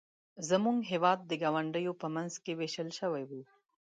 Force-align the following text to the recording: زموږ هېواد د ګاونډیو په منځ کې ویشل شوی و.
زموږ 0.49 0.77
هېواد 0.91 1.19
د 1.25 1.31
ګاونډیو 1.41 1.93
په 2.01 2.07
منځ 2.15 2.33
کې 2.43 2.51
ویشل 2.59 2.89
شوی 2.99 3.23
و. 3.29 3.31